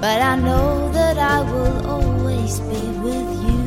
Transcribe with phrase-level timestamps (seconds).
[0.00, 3.64] but I know that I will always be with you.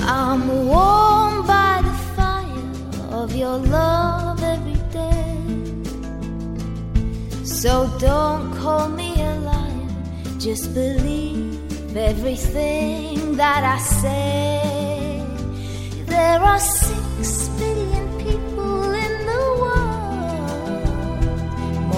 [0.00, 2.68] I'm warm by the fire
[3.20, 5.36] of your love every day.
[7.44, 9.88] So don't call me a liar,
[10.38, 15.24] just believe everything that I say.
[16.06, 16.60] There are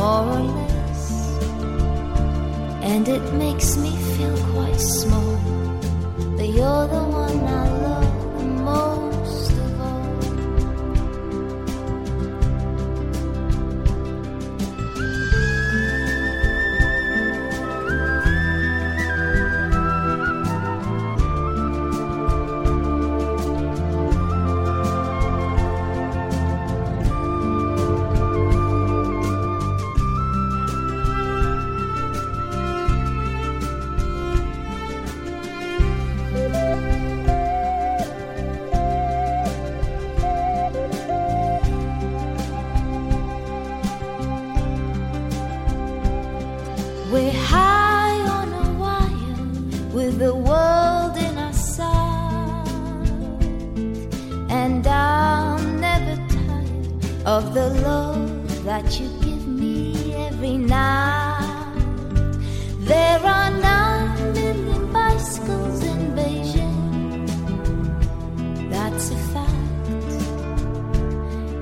[0.07, 1.05] more or less,
[2.91, 5.35] and it makes me feel quite small.
[6.37, 7.26] But you're the one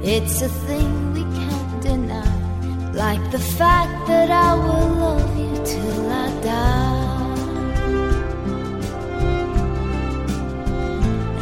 [0.07, 2.93] It's a thing we can't deny.
[2.93, 7.35] Like the fact that I will love you till I die.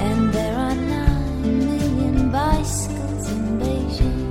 [0.06, 4.30] And there are nine million bicycles in Beijing.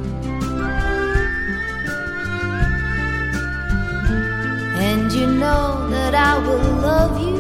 [4.80, 7.31] And you know that I will love you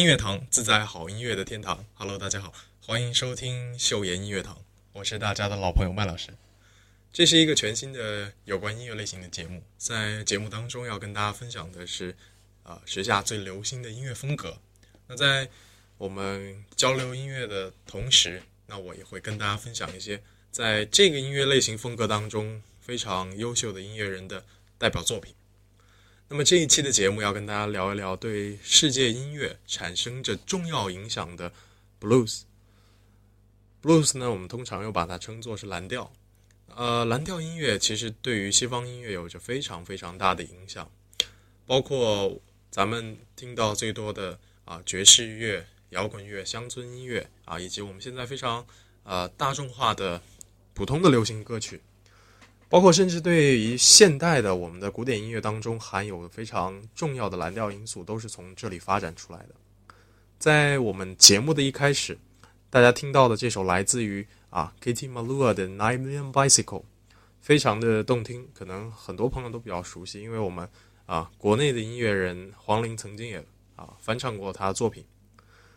[0.00, 1.84] 音乐堂自在好音乐的天堂。
[1.92, 4.56] Hello，大家好，欢迎收听秀妍音乐堂，
[4.94, 6.30] 我是大家的老朋友麦老师。
[7.12, 12.16] 这是一个全新的有关音乐类型的节目，在节目当中要跟大家分享的是，
[12.62, 14.56] 啊、时下最流行的音乐风格。
[15.06, 15.46] 那在
[15.98, 24.42] 我们交流音乐的同时，那我也会跟大家分享一些在这个音乐类型风格当中非常优秀的音乐人的
[24.78, 25.34] 代表作品。
[26.32, 31.52] 那么这一期的节目要跟大家聊一聊对世界音乐产生着重要影响的
[32.00, 32.42] blues。
[33.82, 36.12] blues 呢，我们通常又把它称作是蓝调。
[36.76, 40.88] 呃，蓝调音乐其实对于西方音乐有着非常非常大的影响，
[41.66, 48.64] 包括咱们听到最多的啊、爵士乐、摇滚乐、乡村音乐啊，以及我们现在非常
[49.02, 50.22] 呃大众化的
[50.74, 51.80] 普通的流行歌曲。
[52.70, 59.48] 包括甚至对于现代的我们的古典音乐当中含有非常重要的蓝调因素，都是从这里发展出来的。
[60.38, 62.16] 在我们节目的一开始，
[62.70, 66.82] 大家听到的这首来自于啊 Kitty Malua 的《Nine Million Bicycle》，
[67.40, 70.68] 非常的动听，可能很多朋友都比较熟悉，因为我们
[71.06, 73.44] 啊国内的音乐人黄龄曾经也
[73.74, 75.04] 啊翻唱过他的作品。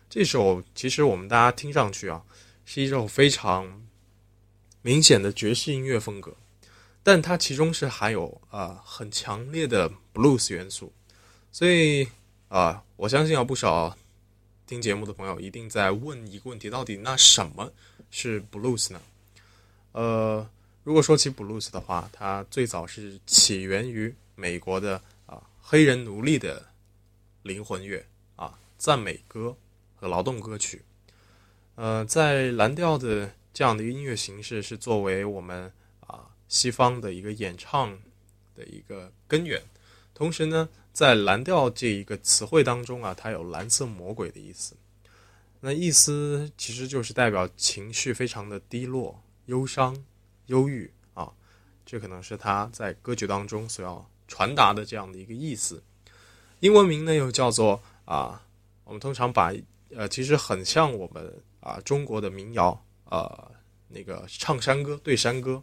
[0.08, 2.22] 这首其实我们大家听上去啊
[2.64, 3.82] 是一首非常
[4.80, 6.36] 明显的爵士音乐风格。
[7.04, 10.90] 但它其中是含有啊、很强烈的 blues 元素，
[11.52, 12.08] 所以
[12.48, 13.96] 啊、我相信有不少
[14.66, 17.70] 听节目的朋友一定在问一个问题：到底那什么
[18.10, 19.00] 是 blues 呢？
[19.92, 20.48] 呃，
[20.82, 26.64] 如果说起 blues 的话，它最早是起源于美国的啊、黑人奴隶的
[27.42, 28.04] 灵魂乐
[28.36, 29.54] 啊赞美歌
[29.94, 30.82] 和劳动歌曲。
[31.74, 35.70] 呃，在蓝调的这样的音乐形式是作为我们
[36.48, 37.98] 西方的一个演唱
[38.54, 39.62] 的一个根源。
[40.12, 44.76] 同时呢，在蓝调这一个词汇当中啊，它有蓝色魔鬼的意思。
[45.60, 50.04] 那意思其实就是代表情绪非常的低落、忧伤、
[50.46, 51.32] 忧郁啊，
[51.86, 55.82] 这可能是他在歌曲当中所要传达的这样的一个意思。
[56.60, 58.46] 英文名呢又叫做啊，
[58.84, 59.52] 我们通常把
[59.96, 63.50] 呃，其实很像我们啊中国的民谣，呃，
[63.88, 65.62] 那个唱山歌对山歌，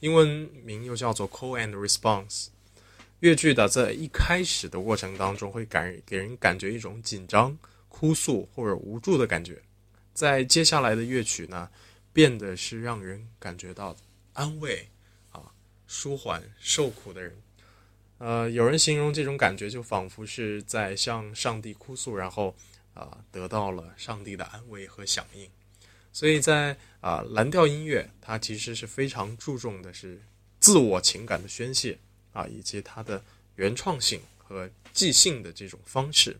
[0.00, 0.28] 英文
[0.64, 2.48] 名又叫做 call and response。
[3.20, 7.58] 越剧的在一开始的过程当中，会感给人感觉一种紧张、
[7.88, 9.60] 哭诉或者无助的感觉，
[10.14, 11.68] 在接下来的乐曲呢，
[12.12, 13.96] 变得是让人感觉到
[14.34, 14.88] 安慰
[15.32, 15.52] 啊，
[15.88, 17.36] 舒缓受苦的人。
[18.18, 22.54] 呃，有人形容这种感觉就仿佛是在向上帝哭诉，然后
[22.94, 25.50] 啊得到了上帝的安慰和响应。
[26.12, 30.20] 所以在啊蓝调音乐，它其实是非常注重的是
[30.60, 31.98] 自我情感的宣泄。
[32.34, 33.20] 啊，以及它的
[33.56, 36.38] 原创性和即兴的这种方式，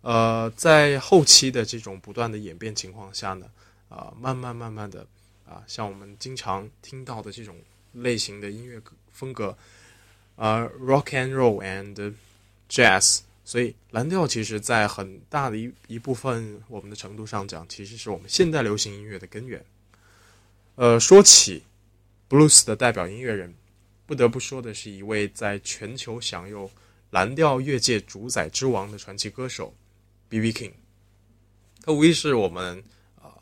[0.00, 3.48] 呃，在后期的这种不断的演变情况下呢，
[3.88, 5.06] 啊，慢慢慢慢的
[5.46, 7.56] 啊，像我们经常听到的这种
[7.92, 8.80] 类型的音乐
[9.12, 9.56] 风格，
[10.34, 12.14] 啊，rock and roll and
[12.68, 13.20] jazz，
[13.50, 19.64] 所以蓝调其实在很大的一一部分我们的程度上讲，其实是我们现代流行音乐的根源。
[20.76, 21.64] 呃，说起
[22.28, 23.52] blues 的代表音乐人。
[24.06, 26.70] 不得不说的是一位在全球享有
[27.10, 29.74] 蓝调乐界主宰之王的传奇歌手
[30.28, 30.52] ，B.B.
[30.52, 30.74] King。
[31.82, 32.84] 他无疑是我们
[33.20, 33.34] 啊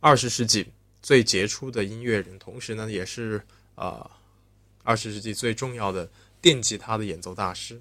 [0.00, 0.66] 二十世纪
[1.00, 3.40] 最杰出的音乐人，同时呢，也是
[3.76, 4.10] 啊
[4.82, 7.80] 二十世纪最重要的电吉他的演奏大师。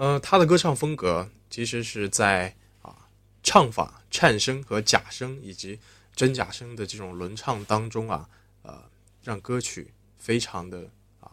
[0.00, 2.96] 呃，他的歌唱风格其实是在啊
[3.42, 5.78] 唱法、颤声和假声以及
[6.16, 8.26] 真假声的这种轮唱当中啊，
[8.62, 8.82] 呃，
[9.22, 9.92] 让歌曲。
[10.18, 11.32] 非常的啊，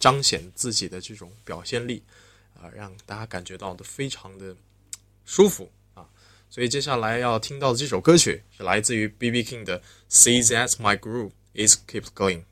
[0.00, 2.02] 彰显自己的这种表现力
[2.54, 4.56] 啊，让大家感觉到的非常的
[5.26, 6.08] 舒服啊。
[6.48, 9.44] 所以接下来要听到的这首歌曲是来自于 B.B.
[9.44, 9.78] King 的
[10.10, 12.44] 《See That My Groove Is Keep Going》。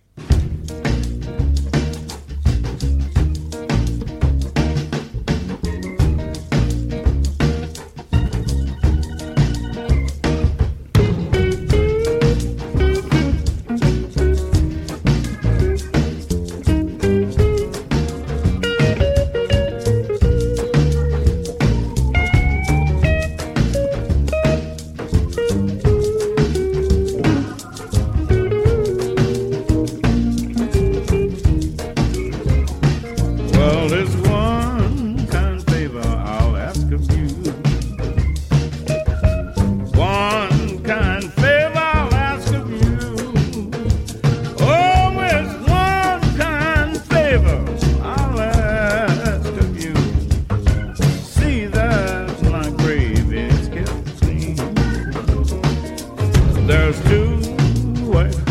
[56.87, 58.46] there's two ways.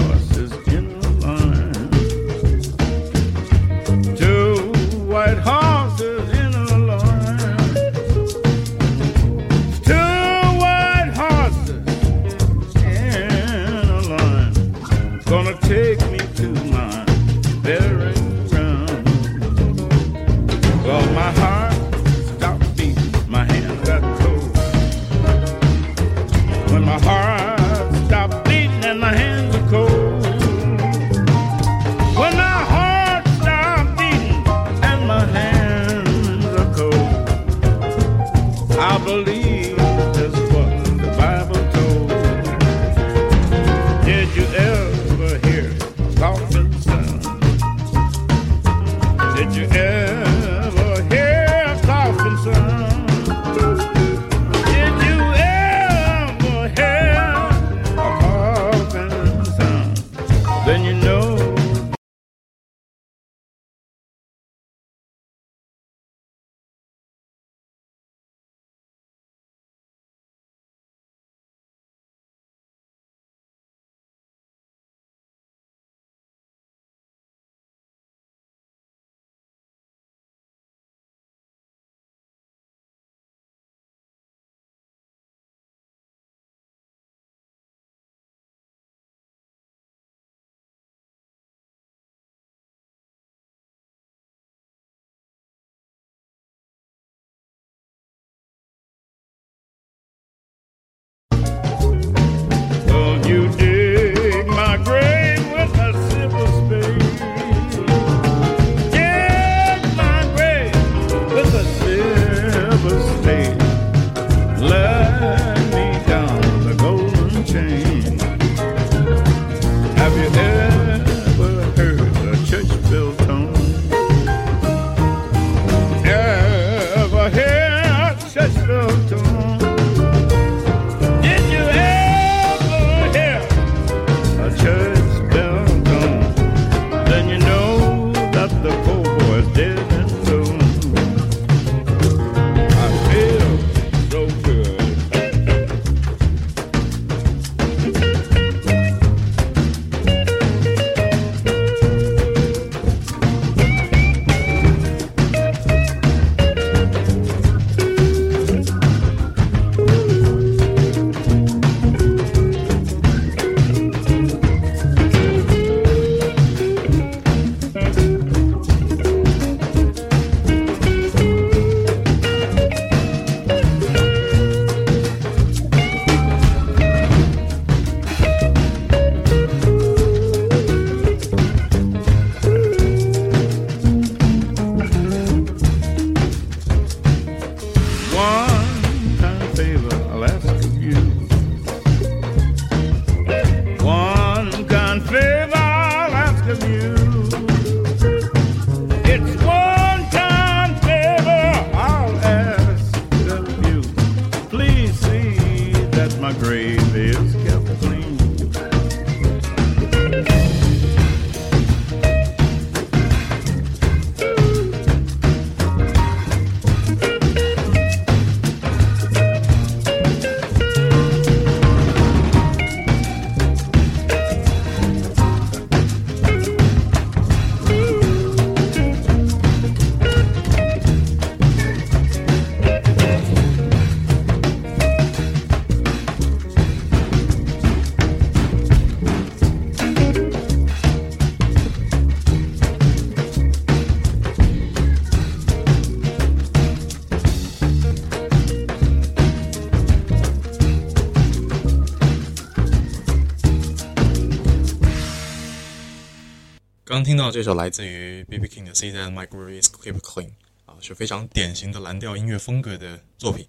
[256.95, 258.47] 刚听到这首来自于 B.B.
[258.47, 260.27] King 的《See That My Groove Is Kept Clean》
[260.65, 263.45] 啊，是非常典型的蓝调音乐风格的作品。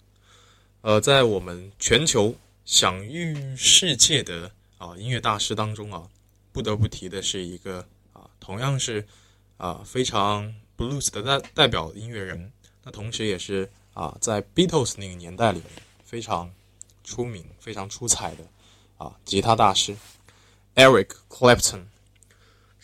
[0.80, 2.34] 呃，在我们全球
[2.64, 6.08] 享誉世界的啊音乐大师当中啊，
[6.50, 9.06] 不得不提的是一个啊，同样是
[9.58, 12.50] 啊非常 blues 的代代表音乐人，
[12.82, 15.68] 那同时也是啊在 Beatles 那个年代里面
[16.04, 16.52] 非常
[17.04, 18.44] 出名、非常出彩的
[18.96, 19.96] 啊吉他大师
[20.74, 21.84] Eric Clapton。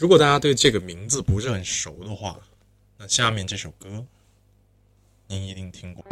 [0.03, 2.37] 如果大家对这个名字不是很熟的话，
[2.99, 4.05] 那下面这首歌
[5.29, 6.05] 您一定听过。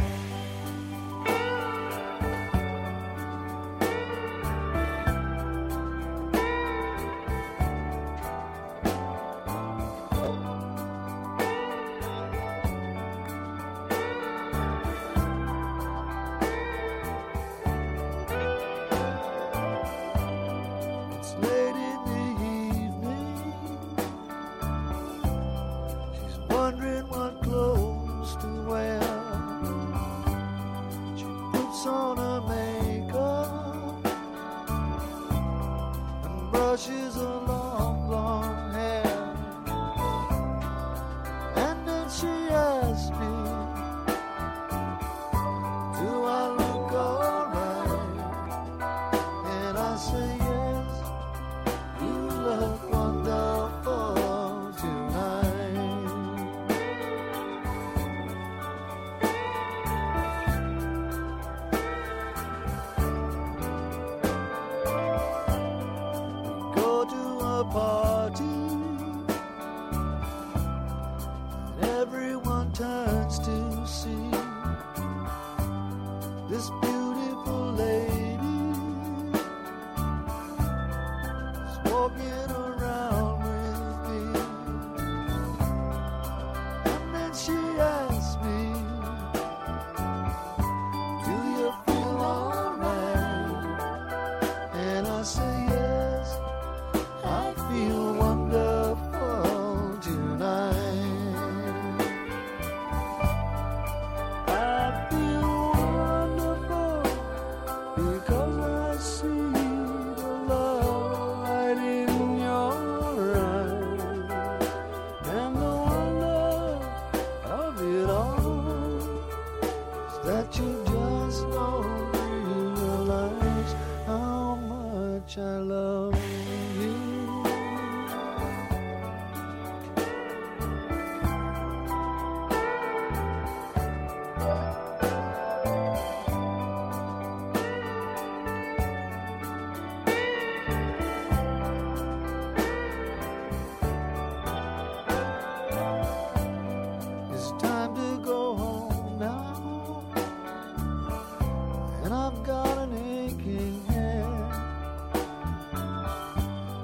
[152.10, 154.24] and I've got an aching head.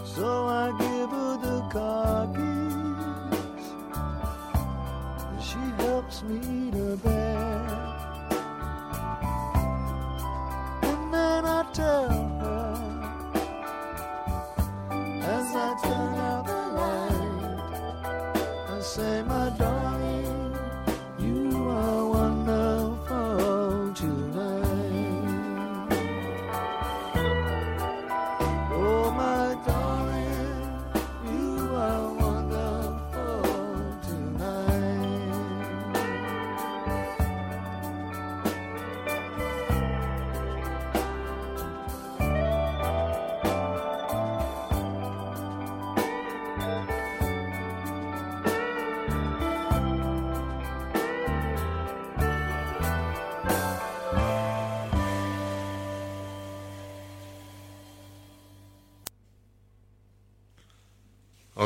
[0.04, 3.66] So I give her the car keys,
[5.28, 6.56] and she helps me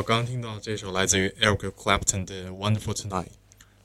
[0.01, 3.25] 我刚刚听到这首来自于 Eric Clapton 的《Wonderful Tonight》，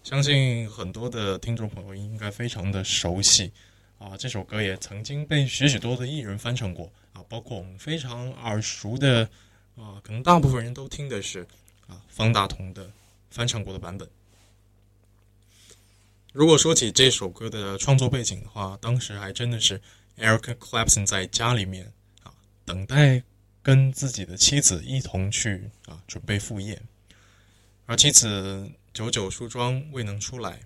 [0.02, 3.52] 相信很多的听众朋友应该非常的熟悉
[3.98, 4.16] 啊。
[4.16, 9.28] 这首歌也曾经被许许多的艺人翻唱过啊，包括我们非常耳熟的
[9.76, 11.46] 啊，可能大部分人都听的是
[11.86, 12.90] 啊方大同的
[13.30, 14.08] 翻唱过的版本。
[16.32, 19.78] 如果说起这首歌的创作背景的话，当时还真的是
[20.18, 22.32] Eric Clapton 在家里面啊
[22.64, 23.22] 等待。
[23.66, 26.80] 跟自己的妻子一同去啊，准备赴宴，
[27.86, 30.60] 而妻子久久梳妆未能出来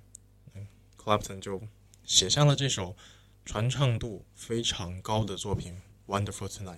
[1.03, 1.63] ，Clapton 就
[2.05, 2.95] 写下了这首
[3.47, 5.81] 传唱度非常高的作品
[6.15, 6.77] 《Wonderful Tonight》。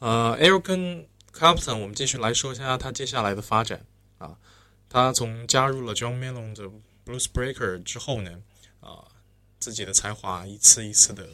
[0.00, 3.86] 呃，Eric Clapton，我们继续来说一下他接下来的发展
[4.18, 4.36] 啊。
[4.90, 6.64] 他从加入了 John Mayall 的
[7.06, 8.42] Blues Breaker 之后呢，
[8.80, 9.08] 啊，
[9.58, 11.26] 自己的才华一次一次的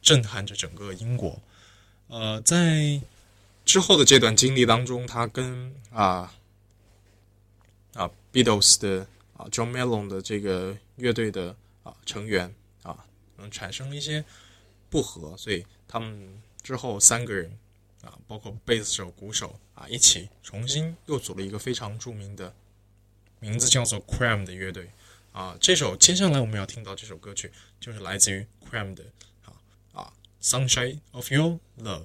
[0.00, 1.40] 震撼着整个英国。
[2.08, 3.00] 呃，在
[3.72, 6.30] 之后的这段经历当中，他跟啊
[7.94, 13.06] 啊 Beatles 的啊 John Mayall 的这个乐队的啊成员啊，
[13.38, 14.22] 嗯，产生了一些
[14.90, 17.58] 不和，所以他们之后三个人
[18.02, 22.54] 啊，包括贝斯手、鼓手啊，一起重新又组了一个非常著名的
[23.40, 24.90] 名字叫做 Cram 的乐队
[25.32, 25.56] 啊。
[25.58, 29.02] 这首接下来我们要听到这首歌曲，就是来自于 Cram 的
[29.46, 29.56] 啊
[29.94, 32.04] 啊 Sunshine of Your Love。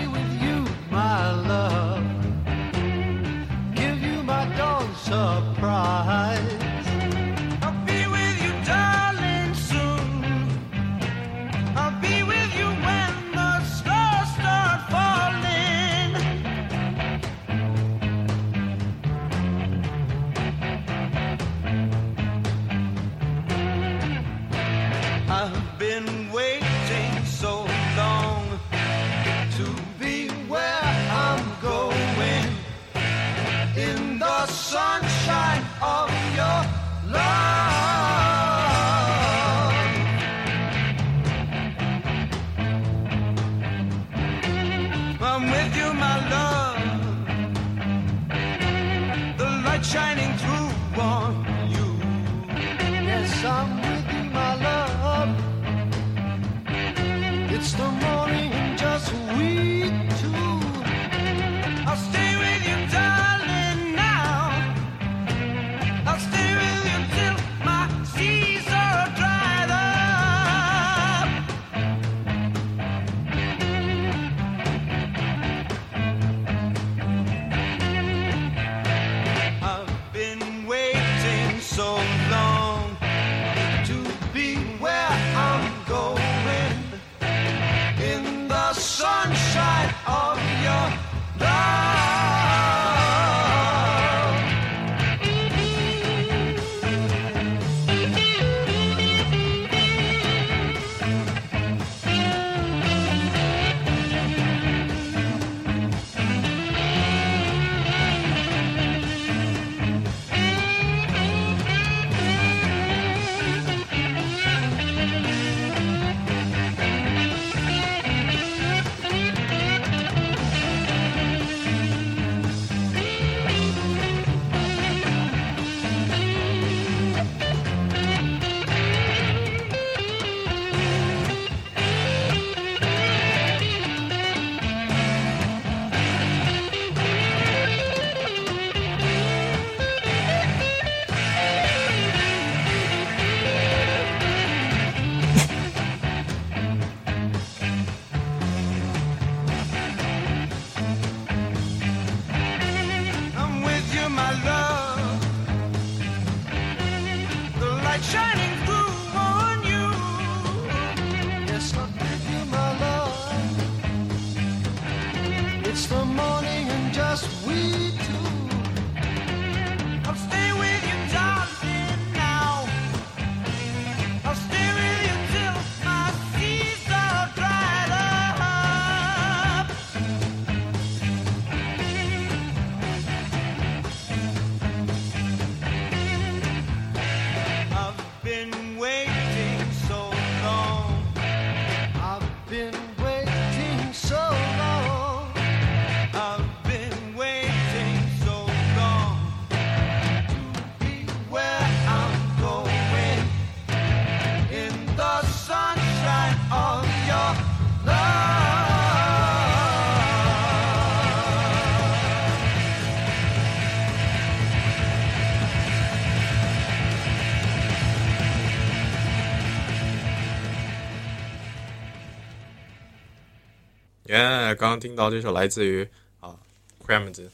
[224.11, 225.87] 耶刚刚听到这首来自于
[226.19, 226.37] 啊
[226.85, 227.23] c r a m e r 的《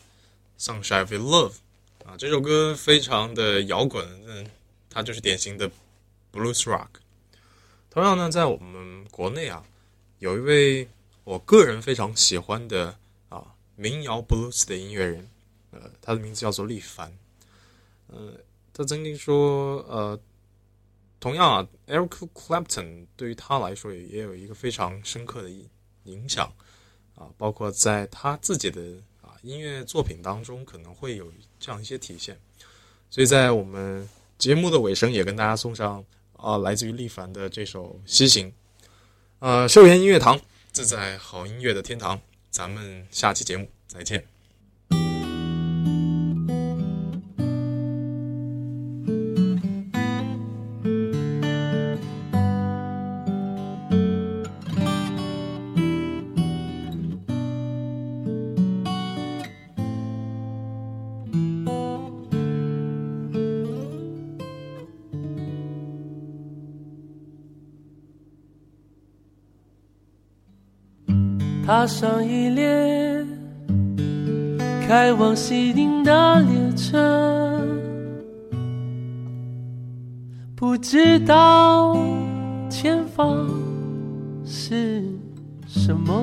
[0.59, 1.53] Sunshine of Your Love》
[2.07, 4.47] 啊，这首歌非常的摇滚，嗯，
[4.87, 5.67] 它就是典型的
[6.31, 6.89] blues rock。
[7.89, 9.65] 同样呢，在我们国内啊，
[10.19, 10.87] 有一位
[11.23, 12.95] 我个人非常喜欢的
[13.29, 13.43] 啊
[13.75, 15.27] 民谣 blues 的音乐人，
[15.71, 17.11] 呃，他的名字叫做力帆。
[18.05, 18.33] 呃，
[18.71, 20.19] 他曾经说，呃，
[21.19, 25.49] 同样啊，Eric Clapton 对于他来说也也有一个非常深刻的
[26.03, 26.53] 影响
[27.17, 28.81] 啊，包括在他自己的
[29.21, 32.39] 啊音乐作品当中可能会有这样一些体现。
[33.09, 36.03] 所以在我们节目的尾声，也跟大家送上
[36.37, 38.49] 啊来自于力帆的这首《西行》。
[39.39, 40.39] 呃，秀妍音乐堂，
[40.71, 44.36] 自在好音乐的天堂，咱们下期节目再见。
[71.87, 73.25] 上一列
[74.85, 77.65] 开往西宁的列车，
[80.53, 81.97] 不知道
[82.69, 83.49] 前方
[84.45, 85.01] 是
[85.65, 86.21] 什么，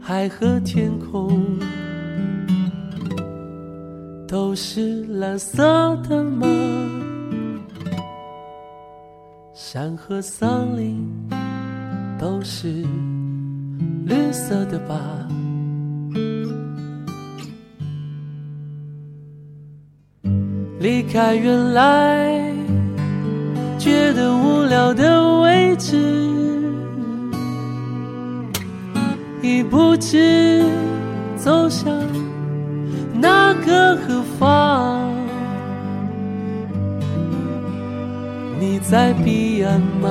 [0.00, 1.58] 海和天空
[4.28, 6.46] 都是蓝色的吗？
[9.52, 11.37] 山和森林。
[12.18, 12.84] 都是
[14.04, 14.98] 绿色的吧？
[20.80, 22.52] 离开原来
[23.78, 25.96] 觉得无聊的位置，
[29.42, 30.62] 已不知
[31.36, 31.92] 走向
[33.14, 35.14] 哪个何方？
[38.60, 40.10] 你在彼岸吗？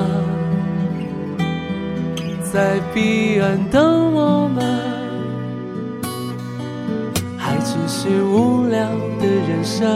[2.50, 4.64] 在彼岸等我们，
[7.36, 8.88] 还只是无聊
[9.20, 9.86] 的人生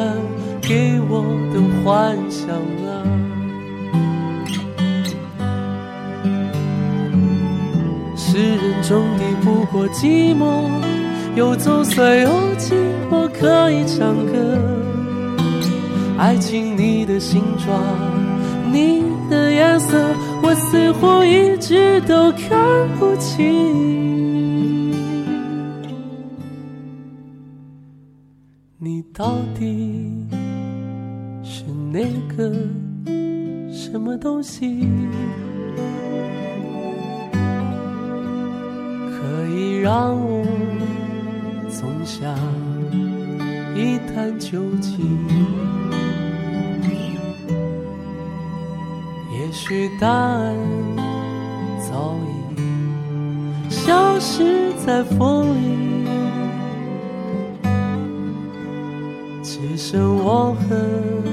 [0.61, 2.91] 给我的幻想啊！
[8.15, 10.69] 诗人终抵不过寂寞，
[11.35, 12.75] 又总算有寂
[13.11, 14.59] 寞可以唱歌。
[16.19, 17.81] 爱情，你的形状，
[18.71, 19.97] 你的颜色。
[20.53, 24.93] 我似乎一直都看不清，
[28.77, 30.27] 你到底
[31.43, 32.05] 是那
[32.37, 32.53] 个
[33.73, 34.87] 什么东西，
[39.09, 40.45] 可以让我
[41.71, 42.31] 总想
[43.75, 45.01] 一探究竟。
[49.33, 50.55] 也许答案
[51.81, 56.07] 早已消失在风里，
[59.43, 61.32] 只剩我和。